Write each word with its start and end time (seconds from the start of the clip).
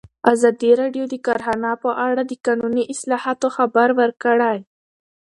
ازادي 0.33 0.71
راډیو 0.81 1.05
د 1.09 1.15
کرهنه 1.25 1.71
په 1.83 1.89
اړه 2.07 2.21
د 2.25 2.33
قانوني 2.45 2.83
اصلاحاتو 2.93 3.47
خبر 3.57 3.89
ورکړی. 3.99 4.57